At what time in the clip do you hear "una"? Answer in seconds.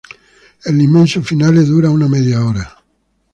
1.91-2.07